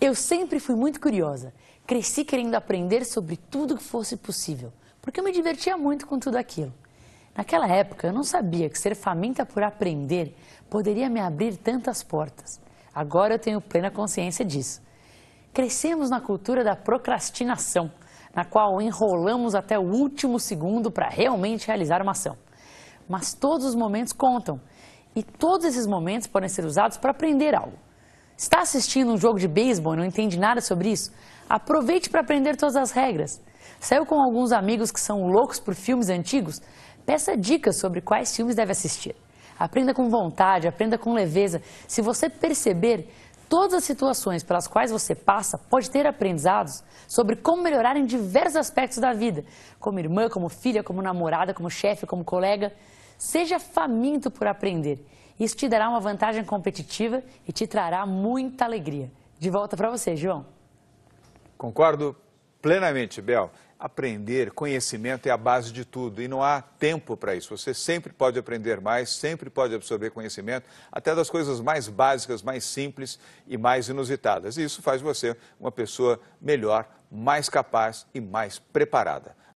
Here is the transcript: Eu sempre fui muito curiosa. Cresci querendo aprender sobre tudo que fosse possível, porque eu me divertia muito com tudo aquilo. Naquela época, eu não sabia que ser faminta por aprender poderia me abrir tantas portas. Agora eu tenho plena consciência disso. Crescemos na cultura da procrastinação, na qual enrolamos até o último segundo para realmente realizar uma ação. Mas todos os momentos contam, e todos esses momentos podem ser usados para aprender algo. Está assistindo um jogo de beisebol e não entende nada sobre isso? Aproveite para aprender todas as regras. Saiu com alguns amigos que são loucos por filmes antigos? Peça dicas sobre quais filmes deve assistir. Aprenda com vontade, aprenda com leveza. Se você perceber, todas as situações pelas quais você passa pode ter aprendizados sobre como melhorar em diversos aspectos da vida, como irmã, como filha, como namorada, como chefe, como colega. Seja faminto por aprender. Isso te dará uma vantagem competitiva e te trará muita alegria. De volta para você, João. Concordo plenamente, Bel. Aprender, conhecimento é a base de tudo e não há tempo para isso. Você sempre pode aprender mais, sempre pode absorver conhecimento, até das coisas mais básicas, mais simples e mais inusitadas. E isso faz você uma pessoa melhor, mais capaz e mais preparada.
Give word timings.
Eu 0.00 0.14
sempre 0.14 0.58
fui 0.58 0.74
muito 0.74 0.98
curiosa. 0.98 1.52
Cresci 1.86 2.24
querendo 2.24 2.54
aprender 2.54 3.04
sobre 3.04 3.36
tudo 3.36 3.76
que 3.76 3.82
fosse 3.82 4.16
possível, 4.16 4.72
porque 5.02 5.20
eu 5.20 5.24
me 5.24 5.30
divertia 5.30 5.76
muito 5.76 6.06
com 6.06 6.18
tudo 6.18 6.36
aquilo. 6.36 6.72
Naquela 7.36 7.68
época, 7.68 8.06
eu 8.06 8.12
não 8.12 8.24
sabia 8.24 8.70
que 8.70 8.78
ser 8.78 8.96
faminta 8.96 9.44
por 9.44 9.62
aprender 9.62 10.34
poderia 10.70 11.10
me 11.10 11.20
abrir 11.20 11.54
tantas 11.58 12.02
portas. 12.02 12.58
Agora 12.94 13.34
eu 13.34 13.38
tenho 13.38 13.60
plena 13.60 13.90
consciência 13.90 14.42
disso. 14.42 14.80
Crescemos 15.52 16.08
na 16.08 16.18
cultura 16.20 16.64
da 16.64 16.74
procrastinação, 16.74 17.92
na 18.34 18.44
qual 18.44 18.80
enrolamos 18.80 19.54
até 19.54 19.78
o 19.78 19.82
último 19.82 20.40
segundo 20.40 20.90
para 20.90 21.10
realmente 21.10 21.66
realizar 21.66 22.00
uma 22.00 22.12
ação. 22.12 22.38
Mas 23.06 23.34
todos 23.34 23.66
os 23.66 23.74
momentos 23.74 24.14
contam, 24.14 24.58
e 25.14 25.22
todos 25.22 25.66
esses 25.66 25.86
momentos 25.86 26.26
podem 26.26 26.48
ser 26.48 26.64
usados 26.64 26.96
para 26.96 27.10
aprender 27.10 27.54
algo. 27.54 27.89
Está 28.40 28.62
assistindo 28.62 29.12
um 29.12 29.18
jogo 29.18 29.38
de 29.38 29.46
beisebol 29.46 29.92
e 29.92 29.98
não 29.98 30.04
entende 30.06 30.38
nada 30.38 30.62
sobre 30.62 30.90
isso? 30.90 31.12
Aproveite 31.46 32.08
para 32.08 32.22
aprender 32.22 32.56
todas 32.56 32.74
as 32.74 32.90
regras. 32.90 33.38
Saiu 33.78 34.06
com 34.06 34.18
alguns 34.18 34.50
amigos 34.50 34.90
que 34.90 34.98
são 34.98 35.26
loucos 35.26 35.60
por 35.60 35.74
filmes 35.74 36.08
antigos? 36.08 36.62
Peça 37.04 37.36
dicas 37.36 37.76
sobre 37.76 38.00
quais 38.00 38.34
filmes 38.34 38.56
deve 38.56 38.72
assistir. 38.72 39.14
Aprenda 39.58 39.92
com 39.92 40.08
vontade, 40.08 40.66
aprenda 40.66 40.96
com 40.96 41.12
leveza. 41.12 41.60
Se 41.86 42.00
você 42.00 42.30
perceber, 42.30 43.12
todas 43.46 43.74
as 43.74 43.84
situações 43.84 44.42
pelas 44.42 44.66
quais 44.66 44.90
você 44.90 45.14
passa 45.14 45.58
pode 45.58 45.90
ter 45.90 46.06
aprendizados 46.06 46.82
sobre 47.06 47.36
como 47.36 47.62
melhorar 47.62 47.94
em 47.98 48.06
diversos 48.06 48.56
aspectos 48.56 48.96
da 48.96 49.12
vida, 49.12 49.44
como 49.78 50.00
irmã, 50.00 50.30
como 50.30 50.48
filha, 50.48 50.82
como 50.82 51.02
namorada, 51.02 51.52
como 51.52 51.68
chefe, 51.68 52.06
como 52.06 52.24
colega. 52.24 52.72
Seja 53.18 53.58
faminto 53.58 54.30
por 54.30 54.46
aprender. 54.46 55.04
Isso 55.40 55.56
te 55.56 55.66
dará 55.70 55.88
uma 55.88 56.00
vantagem 56.00 56.44
competitiva 56.44 57.22
e 57.48 57.52
te 57.52 57.66
trará 57.66 58.04
muita 58.04 58.66
alegria. 58.66 59.10
De 59.38 59.48
volta 59.48 59.74
para 59.74 59.88
você, 59.88 60.14
João. 60.14 60.44
Concordo 61.56 62.14
plenamente, 62.60 63.22
Bel. 63.22 63.50
Aprender, 63.78 64.50
conhecimento 64.50 65.26
é 65.26 65.30
a 65.30 65.38
base 65.38 65.72
de 65.72 65.86
tudo 65.86 66.20
e 66.20 66.28
não 66.28 66.42
há 66.42 66.60
tempo 66.60 67.16
para 67.16 67.34
isso. 67.34 67.56
Você 67.56 67.72
sempre 67.72 68.12
pode 68.12 68.38
aprender 68.38 68.82
mais, 68.82 69.08
sempre 69.08 69.48
pode 69.48 69.74
absorver 69.74 70.10
conhecimento, 70.10 70.68
até 70.92 71.14
das 71.14 71.30
coisas 71.30 71.58
mais 71.58 71.88
básicas, 71.88 72.42
mais 72.42 72.62
simples 72.62 73.18
e 73.46 73.56
mais 73.56 73.88
inusitadas. 73.88 74.58
E 74.58 74.64
isso 74.64 74.82
faz 74.82 75.00
você 75.00 75.34
uma 75.58 75.72
pessoa 75.72 76.20
melhor, 76.38 76.86
mais 77.10 77.48
capaz 77.48 78.06
e 78.12 78.20
mais 78.20 78.58
preparada. 78.58 79.34